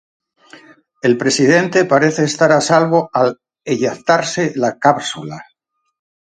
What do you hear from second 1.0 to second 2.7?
El presidente parece estar a